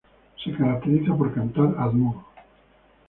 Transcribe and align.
Se 0.43 0.51
caracteriza 0.53 1.15
por 1.15 1.31
cantar 1.31 1.75
a 1.77 1.87
dúo. 1.87 2.25